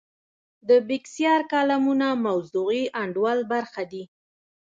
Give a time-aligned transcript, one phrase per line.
[0.69, 4.03] د بېکسیار کالمونه موضوعي انډول برخه دي.